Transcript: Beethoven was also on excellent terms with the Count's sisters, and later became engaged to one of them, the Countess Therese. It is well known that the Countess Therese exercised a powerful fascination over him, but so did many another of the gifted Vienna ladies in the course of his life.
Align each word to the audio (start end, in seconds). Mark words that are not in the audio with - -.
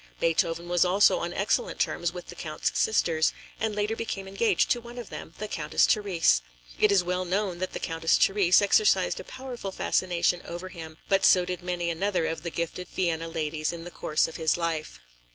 Beethoven 0.19 0.67
was 0.67 0.83
also 0.83 1.19
on 1.19 1.31
excellent 1.31 1.77
terms 1.79 2.11
with 2.11 2.25
the 2.29 2.33
Count's 2.35 2.71
sisters, 2.73 3.33
and 3.59 3.75
later 3.75 3.95
became 3.95 4.27
engaged 4.27 4.71
to 4.71 4.81
one 4.81 4.97
of 4.97 5.11
them, 5.11 5.35
the 5.37 5.47
Countess 5.47 5.85
Therese. 5.85 6.41
It 6.79 6.91
is 6.91 7.03
well 7.03 7.23
known 7.23 7.59
that 7.59 7.73
the 7.73 7.79
Countess 7.79 8.17
Therese 8.17 8.63
exercised 8.63 9.19
a 9.19 9.23
powerful 9.23 9.71
fascination 9.71 10.41
over 10.43 10.69
him, 10.69 10.97
but 11.07 11.23
so 11.23 11.45
did 11.45 11.61
many 11.61 11.91
another 11.91 12.25
of 12.25 12.41
the 12.41 12.49
gifted 12.49 12.87
Vienna 12.87 13.27
ladies 13.27 13.71
in 13.71 13.83
the 13.83 13.91
course 13.91 14.27
of 14.27 14.37
his 14.37 14.57
life. 14.57 14.99